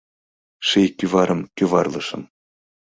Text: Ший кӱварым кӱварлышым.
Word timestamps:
Ший 0.67 0.89
кӱварым 0.97 1.41
кӱварлышым. 1.55 2.21